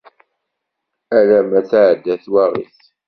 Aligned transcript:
Alamma 1.17 1.61
tɛedda 1.69 2.15
twaɣit. 2.23 2.77